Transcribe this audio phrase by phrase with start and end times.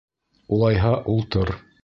[0.57, 1.57] Улайһа, ултыр.